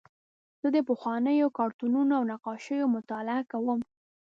زه 0.61 0.67
د 0.75 0.77
پخوانیو 0.87 1.53
کارتونونو 1.59 2.11
او 2.19 2.23
نقاشیو 2.31 2.91
مطالعه 2.95 3.41
کوم. 3.51 3.79